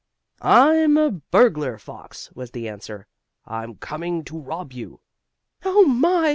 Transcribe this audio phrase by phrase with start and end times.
[0.41, 3.05] "I'm a burglar fox!" was the answer.
[3.45, 5.01] "I'm coming to rob you."
[5.63, 6.29] "Oh, my!"